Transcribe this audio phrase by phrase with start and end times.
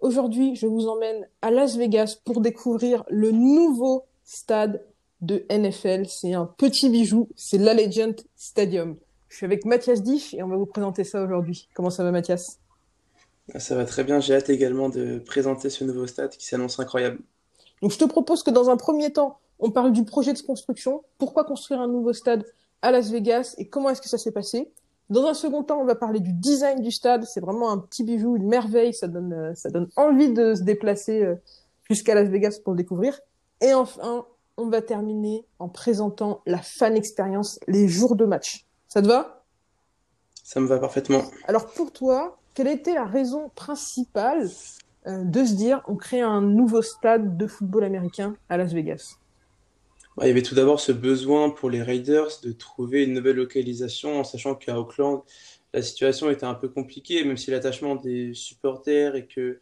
[0.00, 4.82] Aujourd'hui, je vous emmène à Las Vegas pour découvrir le nouveau stade
[5.20, 6.06] de NFL.
[6.06, 8.96] C'est un petit bijou, c'est l'Allegiant Stadium.
[9.28, 11.68] Je suis avec Mathias Dich et on va vous présenter ça aujourd'hui.
[11.74, 12.58] Comment ça va Mathias?
[13.58, 17.18] Ça va très bien, j'ai hâte également de présenter ce nouveau stade qui s'annonce incroyable.
[17.82, 21.02] Donc je te propose que dans un premier temps, on parle du projet de construction.
[21.18, 22.46] Pourquoi construire un nouveau stade
[22.80, 24.70] à Las Vegas et comment est-ce que ça s'est passé?
[25.10, 27.24] Dans un second temps, on va parler du design du stade.
[27.24, 28.94] C'est vraiment un petit bijou, une merveille.
[28.94, 31.34] Ça donne, euh, ça donne envie de se déplacer euh,
[31.88, 33.20] jusqu'à Las Vegas pour le découvrir.
[33.60, 34.24] Et enfin,
[34.56, 38.66] on va terminer en présentant la fan expérience les jours de match.
[38.88, 39.44] Ça te va?
[40.44, 41.22] Ça me va parfaitement.
[41.46, 44.48] Alors pour toi, quelle était la raison principale
[45.06, 49.19] euh, de se dire on crée un nouveau stade de football américain à Las Vegas?
[50.22, 54.20] Il y avait tout d'abord ce besoin pour les Raiders de trouver une nouvelle localisation,
[54.20, 55.22] en sachant qu'à Auckland,
[55.72, 59.60] la situation était un peu compliquée, même si l'attachement des supporters et que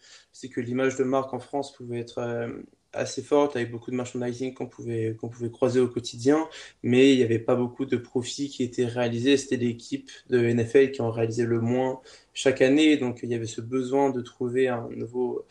[0.53, 2.49] que l'image de marque en France pouvait être euh,
[2.93, 6.49] assez forte, avec beaucoup de merchandising qu'on pouvait, qu'on pouvait croiser au quotidien,
[6.83, 9.37] mais il n'y avait pas beaucoup de profits qui étaient réalisés.
[9.37, 12.01] C'était l'équipe de NFL qui en réalisait le moins
[12.39, 15.45] chaque année, donc il y avait ce besoin de trouver un nouveau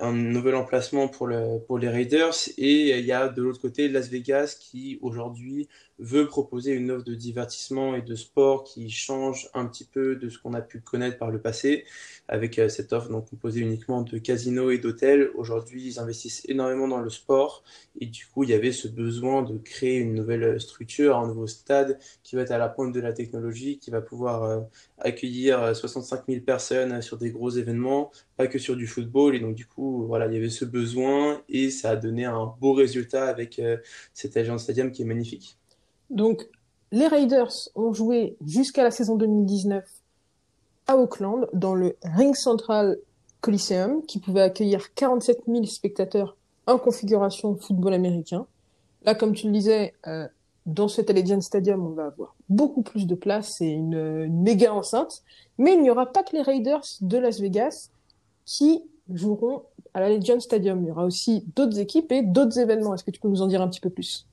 [0.00, 2.34] un nouvel emplacement pour, le, pour les Raiders.
[2.58, 7.04] Et il y a de l'autre côté Las Vegas qui aujourd'hui veut proposer une offre
[7.04, 10.80] de divertissement et de sport qui change un petit peu de ce qu'on a pu
[10.80, 11.86] connaître par le passé,
[12.28, 15.30] avec euh, cette offre donc composée uniquement de casinos et d'hôtels.
[15.36, 17.64] Aujourd'hui, ils investissent énormément dans le sport
[17.98, 21.46] et du coup, il y avait ce besoin de créer une nouvelle structure, un nouveau
[21.46, 24.60] stade qui va être à la pointe de la technologie, qui va pouvoir euh,
[24.98, 29.34] accueillir 65 euh, 000 personnes sur des gros événements, pas que sur du football.
[29.34, 32.52] Et donc, du coup, voilà, il y avait ce besoin et ça a donné un
[32.60, 33.60] beau résultat avec
[34.12, 35.56] cet Agent Stadium qui est magnifique.
[36.10, 36.48] Donc,
[36.92, 39.84] les Raiders ont joué jusqu'à la saison 2019
[40.86, 42.98] à Auckland, dans le Ring Central
[43.40, 48.46] Coliseum, qui pouvait accueillir 47 000 spectateurs en configuration football américain.
[49.04, 50.26] Là, comme tu le disais, euh,
[50.66, 55.22] dans cet Allegiant Stadium, on va avoir beaucoup plus de place et une, méga enceinte.
[55.58, 57.90] Mais il n'y aura pas que les Raiders de Las Vegas
[58.44, 58.82] qui
[59.12, 59.62] joueront
[59.94, 60.82] à l'Allegiant Stadium.
[60.82, 62.94] Il y aura aussi d'autres équipes et d'autres événements.
[62.94, 64.26] Est-ce que tu peux nous en dire un petit peu plus?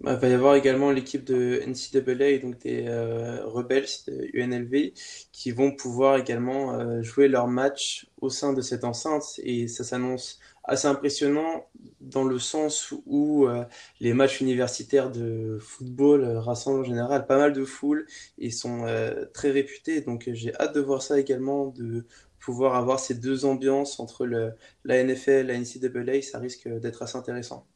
[0.00, 4.92] Bah, il va y avoir également l'équipe de NCAA, donc des euh, Rebels de UNLV,
[5.32, 9.24] qui vont pouvoir également euh, jouer leur match au sein de cette enceinte.
[9.42, 11.66] Et ça s'annonce assez impressionnant
[12.00, 13.64] dans le sens où euh,
[14.00, 18.06] les matchs universitaires de football rassemblent en général pas mal de foules
[18.38, 18.86] et sont
[19.34, 20.00] très réputés.
[20.00, 22.04] Donc j'ai hâte de voir ça également, de
[22.38, 24.52] pouvoir avoir ces deux ambiances entre le,
[24.84, 27.66] la NFL, la NCAA, ça risque d'être assez intéressant.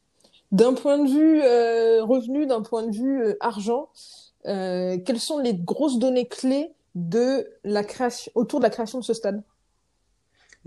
[0.51, 3.89] D'un point de vue euh, revenu, d'un point de vue euh, argent,
[4.45, 9.03] euh, quelles sont les grosses données clés de la création, autour de la création de
[9.03, 9.41] ce stade?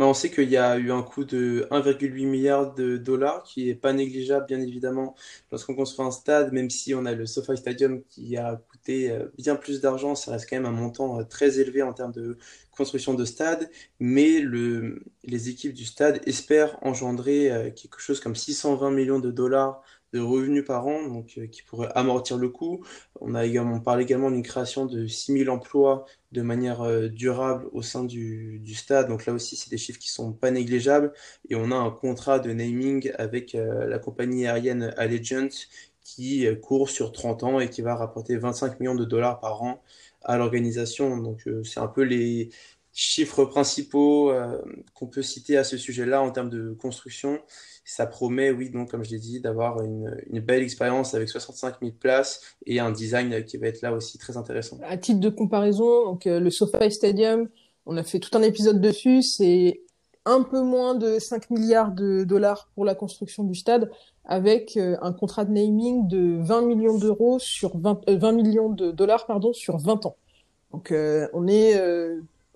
[0.04, 3.74] On sait qu'il y a eu un coût de 1,8 milliard de dollars, qui est
[3.74, 5.14] pas négligeable, bien évidemment,
[5.50, 9.26] lorsqu'on construit un stade, même si on a le SoFi Stadium qui a coûté euh,
[9.38, 12.36] bien plus d'argent, ça reste quand même un montant euh, très élevé en termes de
[12.70, 18.36] construction de stade, mais le, les équipes du stade espèrent engendrer euh, quelque chose comme
[18.36, 22.84] 620 millions de dollars de revenus par an, donc euh, qui pourrait amortir le coût.
[23.20, 27.68] On a également on parle également d'une création de 6000 emplois de manière euh, durable
[27.72, 29.08] au sein du, du stade.
[29.08, 31.12] Donc là aussi, c'est des chiffres qui sont pas négligeables.
[31.48, 35.48] Et on a un contrat de naming avec euh, la compagnie aérienne Allegiant
[36.02, 39.82] qui court sur 30 ans et qui va rapporter 25 millions de dollars par an
[40.22, 41.16] à l'organisation.
[41.16, 42.50] Donc c'est un peu les
[42.98, 44.32] chiffres principaux
[44.94, 47.40] qu'on peut citer à ce sujet-là en termes de construction
[47.86, 51.76] ça promet, oui, donc comme je l'ai dit, d'avoir une, une, belle expérience avec 65
[51.80, 54.78] 000 places et un design qui va être là aussi très intéressant.
[54.82, 57.48] À titre de comparaison, donc euh, le SoFi Stadium,
[57.86, 59.82] on a fait tout un épisode dessus, c'est
[60.24, 63.88] un peu moins de 5 milliards de dollars pour la construction du stade,
[64.24, 68.68] avec euh, un contrat de naming de 20 millions d'euros sur 20, 20 euh, millions
[68.68, 70.16] de dollars pardon sur 20 ans.
[70.72, 70.92] Donc
[71.32, 71.80] on est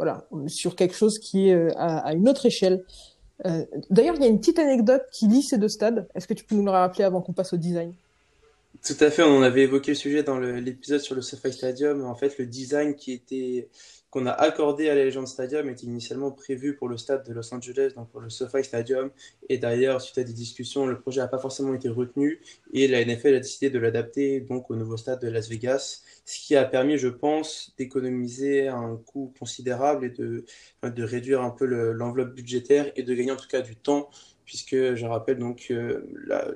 [0.00, 2.84] voilà sur quelque chose qui est à, à une autre échelle.
[3.44, 6.08] Euh, d'ailleurs, il y a une petite anecdote qui lie ces deux stades.
[6.14, 7.92] Est-ce que tu peux nous le rappeler avant qu'on passe au design?
[8.82, 12.02] Tout à fait, on avait évoqué le sujet dans l'épisode sur le SoFi Stadium.
[12.06, 13.68] En fait, le design qui était
[14.10, 17.54] qu'on a accordé à la Legend Stadium était initialement prévu pour le stade de Los
[17.54, 19.10] Angeles, donc pour le SoFi Stadium.
[19.48, 22.40] Et d'ailleurs, suite à des discussions, le projet n'a pas forcément été retenu
[22.72, 26.46] et la NFL a décidé de l'adapter donc au nouveau stade de Las Vegas, ce
[26.46, 30.44] qui a permis, je pense, d'économiser un coût considérable et de,
[30.84, 34.08] de réduire un peu l'enveloppe budgétaire et de gagner en tout cas du temps
[34.44, 36.04] puisque je rappelle donc que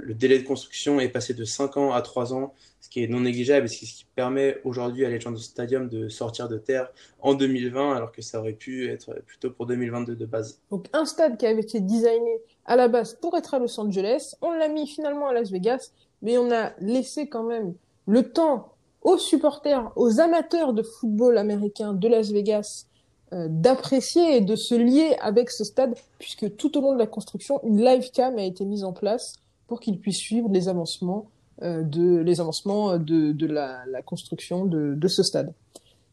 [0.00, 3.06] le délai de construction est passé de 5 ans à 3 ans, ce qui est
[3.06, 7.34] non négligeable et ce qui permet aujourd'hui à Legend Stadium de sortir de terre en
[7.34, 10.60] 2020 alors que ça aurait pu être plutôt pour 2022 de base.
[10.72, 14.34] Donc un stade qui avait été designé à la base pour être à Los Angeles,
[14.42, 17.74] on l'a mis finalement à Las Vegas, mais on a laissé quand même
[18.08, 18.73] le temps
[19.04, 22.86] aux supporters, aux amateurs de football américain de Las Vegas
[23.32, 27.06] euh, d'apprécier et de se lier avec ce stade, puisque tout au long de la
[27.06, 29.34] construction, une live cam a été mise en place
[29.66, 31.26] pour qu'ils puissent suivre les avancements
[31.62, 35.52] euh, de les avancements de, de la, la, construction de, de, ce stade.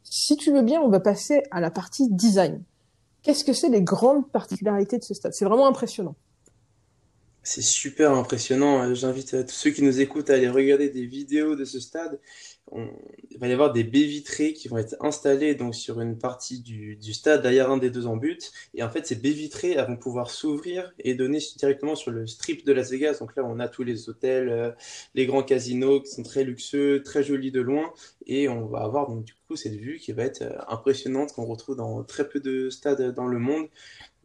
[0.04, 2.62] Si tu veux bien, on va passer à la partie design.
[3.24, 5.34] Qu'est-ce que c'est les grandes particularités de ce stade?
[5.34, 6.16] C'est vraiment impressionnant.
[7.44, 8.94] C'est super impressionnant.
[8.94, 12.20] J'invite tous ceux qui nous écoutent à aller regarder des vidéos de ce stade
[12.74, 16.62] il va y avoir des baies vitrées qui vont être installées donc sur une partie
[16.62, 18.38] du, stade derrière un des deux embuts.
[18.74, 22.28] Et en fait, ces baies vitrées elles vont pouvoir s'ouvrir et donner directement sur le
[22.28, 23.18] strip de Las Vegas.
[23.20, 24.72] Donc là, on a tous les hôtels, euh,
[25.16, 27.92] les grands casinos qui sont très luxueux, très jolis de loin.
[28.26, 31.46] Et on va avoir donc du coup cette vue qui va être euh, impressionnante qu'on
[31.46, 33.68] retrouve dans très peu de stades dans le monde.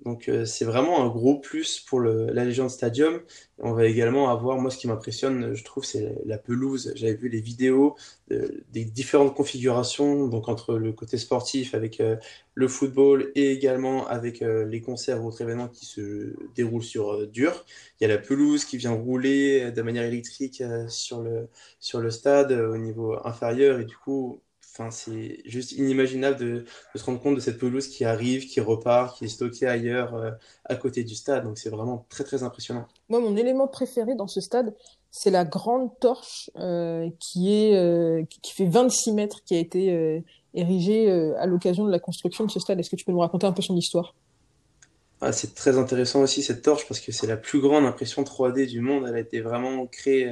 [0.04, 3.20] Donc euh, c'est vraiment un gros plus pour le, la Legend Stadium.
[3.58, 6.93] On va également avoir, moi ce qui m'impressionne, je trouve, c'est la pelouse.
[6.94, 7.96] J'avais vu les vidéos
[8.28, 12.16] des différentes configurations, donc entre le côté sportif avec euh,
[12.54, 17.26] le football et également avec euh, les concerts ou autres événements qui se déroulent sur
[17.28, 17.64] dur.
[18.00, 21.49] Il y a la pelouse qui vient rouler de manière électrique sur le
[21.81, 24.40] sur le stade au niveau inférieur et du coup
[24.78, 26.64] Enfin, c'est juste inimaginable de,
[26.94, 30.32] se rendre compte de cette pelouse qui arrive, qui repart, qui est stockée ailleurs, euh,
[30.67, 31.44] à côté du stade.
[31.44, 32.87] Donc c'est vraiment très très impressionnant.
[33.08, 34.75] Moi, mon élément préféré dans ce stade,
[35.11, 40.23] c'est la grande torche euh, qui est euh, qui fait 26 mètres, qui a été
[40.52, 42.78] érigée à l'occasion de la construction de ce stade.
[42.78, 44.14] Est-ce que tu peux nous raconter un peu son histoire?
[45.23, 48.67] Ah, c'est très intéressant aussi cette torche parce que c'est la plus grande impression 3D
[48.67, 49.06] du monde.
[49.08, 50.31] Elle a été vraiment créée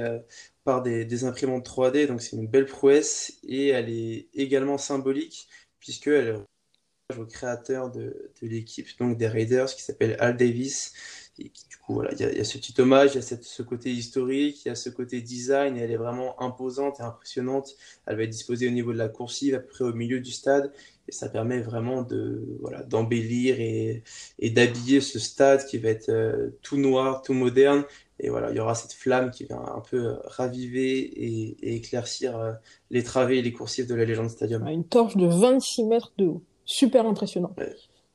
[0.65, 5.47] par des, imprimantes 3D, donc c'est une belle prouesse et elle est également symbolique
[5.79, 10.93] puisqu'elle est au créateur de, l'équipe, donc des Raiders, qui s'appelle Al Davis.
[11.37, 13.91] Et du coup, voilà, il y, a, ce petit hommage, il y a ce côté
[13.91, 17.75] historique, il y a ce côté design, et elle est vraiment imposante et impressionnante.
[18.07, 20.31] Elle va être disposée au niveau de la coursive, à peu près au milieu du
[20.31, 20.71] stade,
[21.07, 24.01] et ça permet vraiment de voilà d'embellir et,
[24.39, 27.85] et d'habiller ce stade qui va être euh, tout noir, tout moderne,
[28.19, 32.37] et voilà, il y aura cette flamme qui vient un peu euh, raviver et, éclaircir
[32.37, 32.53] euh,
[32.89, 34.65] les travées et les coursives de la légende Stadium.
[34.67, 36.41] Une torche de 26 mètres de haut.
[36.63, 37.53] Super impressionnant.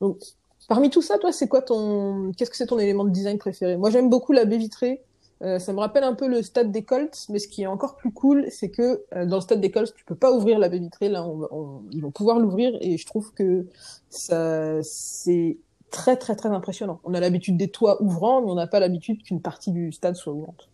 [0.01, 0.19] Donc,
[0.67, 3.77] parmi tout ça, toi, c'est quoi ton, qu'est-ce que c'est ton élément de design préféré?
[3.77, 5.03] Moi, j'aime beaucoup la baie vitrée.
[5.43, 7.95] Euh, ça me rappelle un peu le stade des Colts, mais ce qui est encore
[7.95, 10.79] plus cool, c'est que dans le stade des Colts, tu peux pas ouvrir la baie
[10.79, 11.09] vitrée.
[11.09, 13.65] Là, on, ils vont pouvoir l'ouvrir et je trouve que
[14.09, 15.57] ça, c'est
[15.91, 16.99] très très très impressionnant.
[17.03, 20.15] On a l'habitude des toits ouvrants, mais on n'a pas l'habitude qu'une partie du stade
[20.15, 20.69] soit ouverte.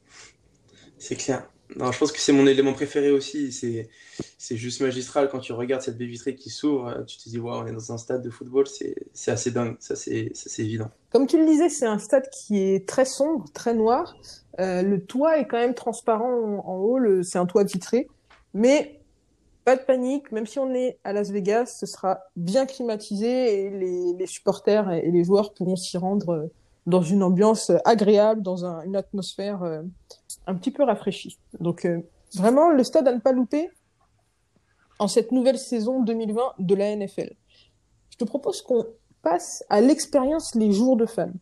[0.97, 1.49] C'est clair.
[1.75, 3.51] Non, je pense que c'est mon élément préféré aussi.
[3.51, 3.89] C'est,
[4.37, 7.03] c'est juste magistral quand tu regardes cette baie vitrée qui s'ouvre.
[7.05, 8.67] Tu te dis, waouh, on est dans un stade de football.
[8.67, 9.75] C'est, c'est assez dingue.
[9.79, 10.89] Ça, c'est, c'est évident.
[11.11, 14.15] Comme tu le disais, c'est un stade qui est très sombre, très noir.
[14.59, 17.21] Euh, le toit est quand même transparent en, en haut.
[17.23, 18.07] c'est un toit vitré.
[18.53, 18.96] Mais
[19.67, 23.69] pas de panique, même si on est à Las Vegas, ce sera bien climatisé et
[23.69, 26.47] les, supporters et les joueurs pourront s'y rendre euh,
[26.85, 29.81] dans une ambiance agréable, dans une atmosphère euh,
[30.47, 31.37] un petit peu rafraîchie.
[31.59, 31.99] Donc euh,
[32.33, 33.69] vraiment, le stade à ne pas louper
[34.99, 37.33] en cette nouvelle saison 2020 de la NFL.
[38.11, 38.85] Je te propose qu'on
[39.21, 41.33] passe à l'expérience les jours de fans.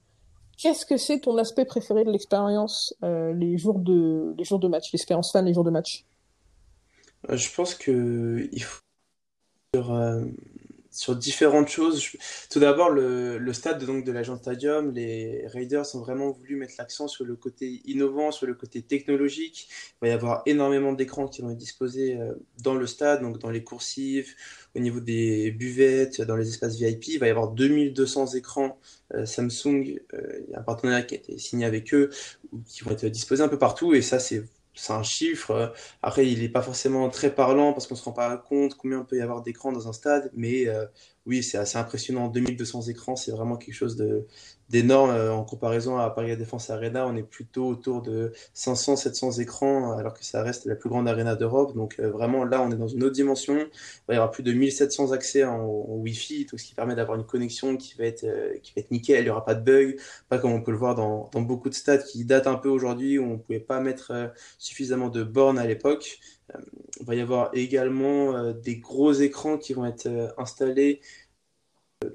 [0.57, 4.91] Qu'est-ce que c'est ton aspect préféré de l'expérience les jours de les jours de match,
[4.93, 6.05] l'expérience fan les jours de match?
[7.29, 8.81] Euh, je pense que il faut
[9.73, 10.25] sur, euh,
[11.15, 12.01] différentes choses.
[12.49, 17.07] Tout d'abord, le, stade donc, de l'Agent Stadium, les Raiders ont vraiment voulu mettre l'accent
[17.09, 19.67] sur le côté innovant, sur le côté technologique.
[20.01, 23.39] Il va y avoir énormément d'écrans qui vont être disposés euh, dans le stade, donc
[23.39, 24.33] dans les coursives,
[24.75, 27.09] au niveau des buvettes, dans les espaces VIP.
[27.09, 28.79] Il va y avoir 2200 écrans
[29.25, 29.83] Samsung.
[29.83, 32.09] il y a un partenariat qui a été signé avec eux,
[32.67, 33.93] qui vont être disposés un peu partout.
[33.93, 34.43] Et ça, c'est
[34.75, 35.73] c'est un chiffre.
[36.01, 39.05] Après, il n'est pas forcément très parlant parce qu'on se rend pas compte combien il
[39.05, 40.85] peut y avoir d'écrans dans un stade, mais euh,
[41.25, 42.27] oui, c'est assez impressionnant.
[42.27, 43.97] 2200 écrans, c'est vraiment quelque chose
[44.69, 47.07] d'énorme euh, en comparaison à Paris Défense Arena.
[47.07, 51.07] On est plutôt autour de 500, 700 écrans, alors que ça reste la plus grande
[51.07, 51.75] arena d'Europe.
[51.75, 53.55] Donc euh, vraiment, là, on est dans une autre dimension.
[53.57, 57.25] Il y avoir plus de 1700 accès en, Wi-Fi, tout ce qui permet d'avoir une
[57.25, 58.53] connexion qui va être euh,
[58.91, 59.21] nickel.
[59.21, 61.75] Il n'y aura pas de bug, pas comme on peut le voir dans, beaucoup de
[61.75, 65.65] stades qui datent un peu aujourd'hui où on pouvait pas mettre suffisamment de bornes à
[65.65, 66.19] l'époque.
[66.99, 71.01] Il va y avoir également des gros écrans qui vont être installés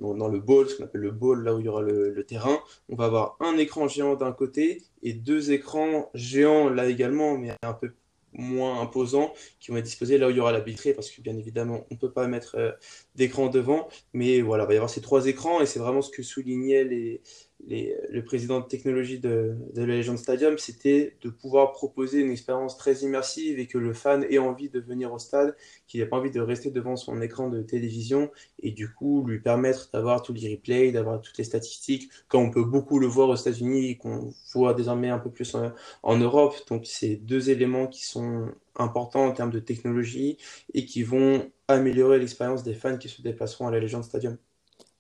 [0.01, 2.61] dans, le bowl, ce qu'on appelle le bowl, là où il y aura le, terrain,
[2.89, 7.53] on va avoir un écran géant d'un côté et deux écrans géants là également, mais
[7.63, 7.93] un peu
[8.33, 11.21] moins imposants, qui vont être disposés là où il y aura la vitrée, parce que
[11.21, 12.71] bien évidemment, on ne peut pas mettre euh,
[13.17, 16.11] d'écran devant, mais voilà, il va y avoir ces trois écrans, et c'est vraiment ce
[16.11, 17.23] que soulignaient les,
[17.69, 22.97] le président de technologie de, la Legend Stadium, c'était de pouvoir proposer une expérience très
[22.99, 26.31] immersive et que le fan ait envie de venir au stade, qu'il n'ait pas envie
[26.31, 30.55] de rester devant son écran de télévision et du coup lui permettre d'avoir tous les
[30.55, 34.33] replays, d'avoir toutes les statistiques, comme on peut beaucoup le voir aux États-Unis et qu'on
[34.53, 36.55] voit désormais un peu plus en, en Europe.
[36.69, 40.39] Donc c'est deux éléments qui sont importants en termes de technologie
[40.75, 44.37] et qui vont améliorer l'expérience des fans qui se déplaceront à la Legend Stadium.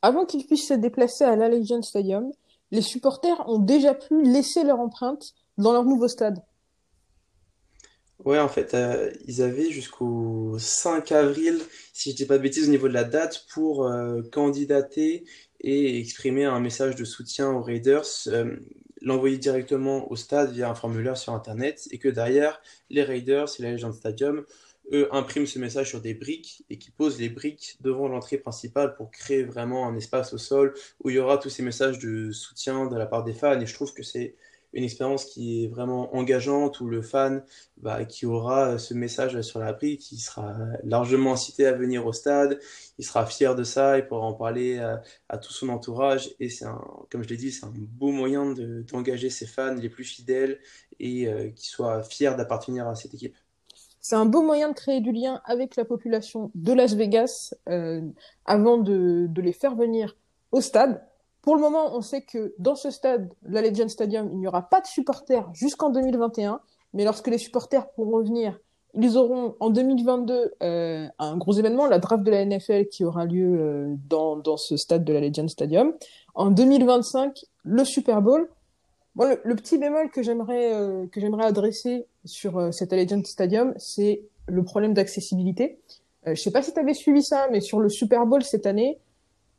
[0.02, 2.30] Avant qu'ils puissent se déplacer à la Legend Stadium,
[2.70, 6.42] les supporters ont déjà pu laisser leur empreinte dans leur nouveau stade.
[8.24, 11.58] Ouais, en fait, euh, ils avaient jusqu'au 5 avril,
[11.94, 15.24] si je dis pas de bêtises, au niveau de la date, pour euh, candidater
[15.60, 18.56] et exprimer un message de soutien aux Raiders, euh,
[19.00, 22.60] l'envoyer directement au stade via un formulaire sur Internet, et que derrière,
[22.90, 24.44] les Raiders et la Legend Stadium
[24.92, 28.94] eux impriment ce message sur des briques et qui posent les briques devant l'entrée principale
[28.94, 32.32] pour créer vraiment un espace au sol où il y aura tous ces messages de
[32.32, 33.60] soutien de la part des fans.
[33.60, 34.34] Et je trouve que c'est
[34.72, 37.44] une expérience qui est vraiment engageante où le fan
[37.76, 40.54] bah, qui aura ce message sur la brique, il sera
[40.84, 42.60] largement incité à venir au stade,
[42.98, 44.78] il sera fier de ça, il pourra en parler
[45.28, 46.80] à, tout son entourage et c'est un,
[47.10, 50.60] comme je l'ai dit, c'est un beau moyen d'engager ses fans les plus fidèles
[51.00, 53.36] et euh, qui soient fiers d'appartenir à cette équipe.
[54.00, 58.00] C'est un beau moyen de créer du lien avec la population de Las Vegas euh,
[58.46, 60.16] avant de, de, les faire venir
[60.52, 61.02] au stade.
[61.42, 64.68] Pour le moment, on sait que dans ce stade, la Legend Stadium, il n'y aura
[64.68, 66.60] pas de supporters jusqu'en 2021.
[66.92, 68.58] Mais lorsque les supporters pourront venir,
[68.94, 73.24] ils auront en 2022 euh, un gros événement, la draft de la NFL qui aura
[73.24, 75.92] lieu euh, dans, dans ce stade de la Legend Stadium.
[76.34, 78.48] En 2025, le Super Bowl
[79.16, 84.22] le, petit bémol que j'aimerais euh, que j'aimerais adresser sur euh, cet Allegiant Stadium, c'est
[84.46, 85.80] le problème d'accessibilité.
[86.26, 88.66] Euh, je sais pas si tu avais suivi ça, mais sur le Super Bowl cette
[88.66, 88.98] année,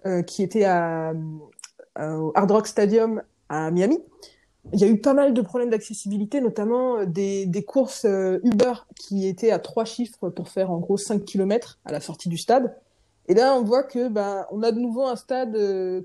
[0.05, 1.13] euh, qui était à,
[1.99, 3.99] au Hard Rock Stadium à Miami,
[4.73, 9.27] il y a eu pas mal de problèmes d'accessibilité, notamment des, des courses Uber qui
[9.27, 12.75] étaient à trois chiffres pour faire en gros 5 km à la sortie du stade.
[13.27, 15.57] Et là, on voit que bah, on a de nouveau un stade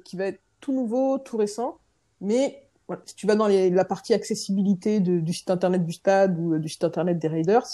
[0.04, 1.76] qui va être tout nouveau, tout récent,
[2.22, 2.65] mais
[3.04, 6.68] si tu vas dans la partie accessibilité du site internet du stade ou euh, du
[6.68, 7.66] site internet des Raiders,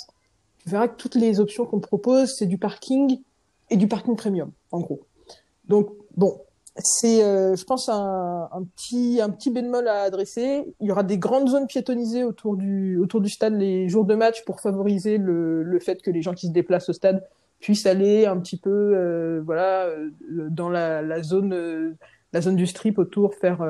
[0.58, 3.20] tu verras que toutes les options qu'on propose, c'est du parking
[3.70, 5.00] et du parking premium, en gros.
[5.68, 6.40] Donc, bon,
[6.76, 10.64] c'est, euh, je pense, un, un, petit, un petit bémol à adresser.
[10.80, 14.14] Il y aura des grandes zones piétonnisées autour du, autour du stade les jours de
[14.14, 17.26] match pour favoriser le, le fait que les gens qui se déplacent au stade
[17.60, 19.88] puissent aller un petit peu, euh, voilà,
[20.28, 21.96] dans la, la zone,
[22.32, 23.62] la zone du strip autour, faire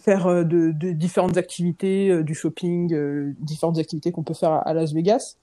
[0.00, 4.66] faire euh, de, de, différentes activités, euh, du shopping, euh, différentes activités qu'on peut faire
[4.66, 5.36] à, Las Vegas.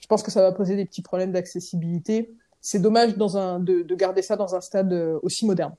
[0.00, 2.34] Je pense que ça va poser des petits problèmes d'accessibilité.
[2.60, 4.92] C'est dommage dans un, de, de, garder ça dans un stade
[5.22, 5.74] aussi moderne.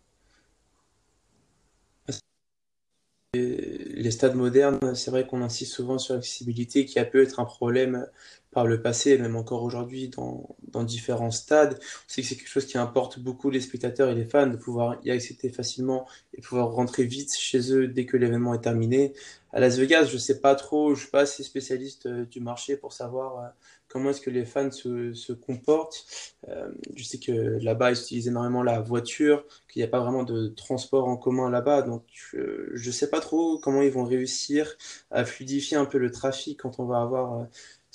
[3.33, 7.45] Les stades modernes, c'est vrai qu'on insiste souvent sur l'accessibilité qui a pu être un
[7.45, 8.07] problème
[8.51, 11.77] par le passé même encore aujourd'hui dans, différents stades.
[11.79, 14.55] On sait que c'est quelque chose qui importe beaucoup les spectateurs et les fans de
[14.55, 19.13] pouvoir y accéder facilement et pouvoir rentrer vite chez eux dès que l'événement est terminé.
[19.51, 22.77] À Las Vegas, je sais pas trop, je suis pas assez spécialiste euh, du marché
[22.77, 23.47] pour savoir euh,
[23.87, 26.05] comment est-ce que les fans se, comportent.
[26.49, 30.23] Euh, je sais que là-bas, ils utilisent énormément la voiture, qu'il n'y a pas vraiment
[30.23, 34.75] de transport en commun là-bas, donc je, je sais pas trop comment ils vont réussir
[35.11, 37.47] à fluidifier un peu le trafic quand on va avoir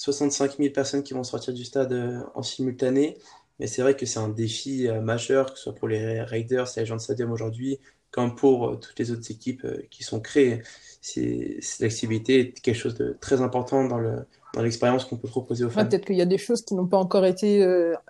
[0.03, 3.19] 65 000 personnes qui vont sortir du stade euh, en simultané.
[3.59, 6.67] Mais c'est vrai que c'est un défi euh, majeur, que ce soit pour les Raiders
[6.77, 7.79] les gens de Stadium aujourd'hui,
[8.11, 10.63] comme pour euh, toutes les autres équipes qui sont créées.
[11.01, 15.64] C'est, l'accessibilité est quelque chose de très important dans le dans l'expérience qu'on peut proposer
[15.64, 15.85] aux fans.
[15.87, 17.64] peut-être qu'il y a des choses qui n'ont pas encore été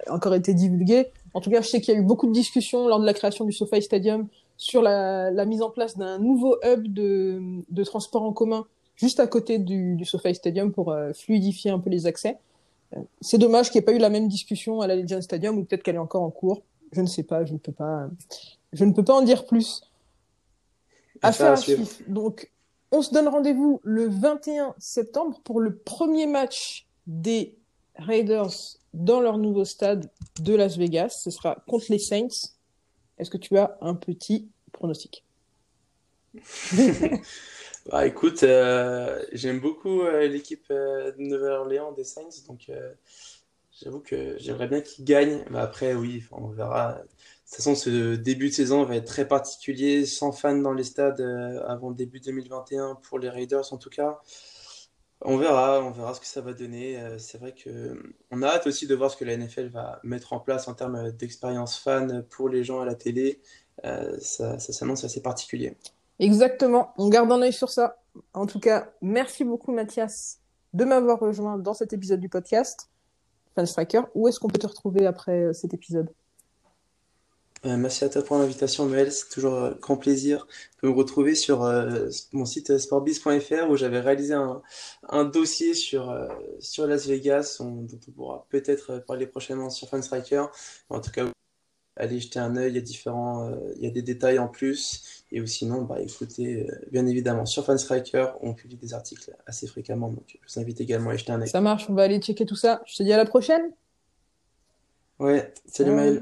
[0.08, 1.06] encore été divulguées.
[1.34, 3.14] En tout cas, je sais qu'il y a eu beaucoup de discussions lors de la
[3.14, 7.84] création du SoFi Stadium sur la, la mise en place d'un nouveau hub de, de
[7.84, 8.66] transport en commun
[9.02, 12.38] juste à côté du, du SoFi Stadium pour euh, fluidifier un peu les accès.
[12.96, 15.58] Euh, c'est dommage qu'il n'y ait pas eu la même discussion à la Legend Stadium
[15.58, 16.62] ou peut-être qu'elle est encore en cours.
[16.92, 18.08] je ne sais pas, je ne peux pas,
[18.72, 19.82] je ne peux pas en dire plus.
[21.20, 21.84] Affaire à suivre.
[22.06, 22.51] Donc,
[22.92, 27.56] on se donne rendez-vous le 21 septembre pour le premier match des
[27.96, 31.20] Raiders dans leur nouveau stade de Las Vegas.
[31.25, 32.52] Ce sera contre les Saints.
[33.18, 35.25] Est-ce que tu as un petit pronostic?
[37.90, 42.70] Bah écoute, euh, j'aime beaucoup euh, l'équipe euh, de Nouvelle-Orléans des Saints, donc
[43.72, 45.44] j'avoue que j'aimerais bien qu'ils gagnent.
[45.50, 46.99] Mais après, oui, on verra.
[47.52, 50.85] De toute façon, ce début de saison va être très particulier, sans fans dans les
[50.85, 51.21] stades
[51.66, 54.21] avant début 2021 pour les Raiders en tout cas.
[55.21, 56.99] On verra, on verra ce que ça va donner.
[57.18, 60.32] C'est vrai que on a hâte aussi de voir ce que la NFL va mettre
[60.32, 63.42] en place en termes d'expérience fan pour les gens à la télé.
[63.82, 65.76] ça, ça s'annonce assez particulier.
[66.21, 67.99] Exactement, on garde un œil sur ça.
[68.32, 70.38] En tout cas, merci beaucoup Mathias
[70.73, 72.88] de m'avoir rejoint dans cet épisode du podcast.
[73.64, 76.09] Striker, où est-ce qu'on peut te retrouver après euh, cet épisode?
[77.66, 80.47] Euh, Merci à toi pour l'invitation Noël, c'est toujours un grand plaisir.
[80.81, 86.16] Peux me retrouver sur euh, mon site sportbiz.fr où j'avais réalisé un, dossier sur,
[86.59, 90.47] sur Las Vegas dont on pourra peut-être parler prochainement sur Striker.
[90.90, 91.26] En tout cas,
[91.97, 95.23] allez jeter un œil, il y a différents, il y a des détails en plus.
[95.33, 100.11] Et sinon, bah, écoutez, euh, bien évidemment, sur Fanstriker, on publie des articles assez fréquemment,
[100.11, 101.49] donc je vous invite également à jeter un œil.
[101.49, 102.83] Ça marche, on va aller checker tout ça.
[102.87, 103.73] Je te dis à la prochaine.
[105.19, 106.22] Ouais, salut Maël.